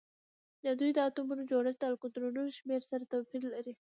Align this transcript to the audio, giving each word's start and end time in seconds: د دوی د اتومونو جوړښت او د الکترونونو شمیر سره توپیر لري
د 0.65 0.67
دوی 0.79 0.91
د 0.93 0.99
اتومونو 1.07 1.43
جوړښت 1.51 1.81
او 1.83 1.91
د 1.93 1.93
الکترونونو 1.93 2.53
شمیر 2.57 2.81
سره 2.89 3.03
توپیر 3.11 3.41
لري 3.53 3.69